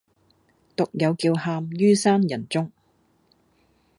[0.75, 2.71] 獨有叫喊于生人中，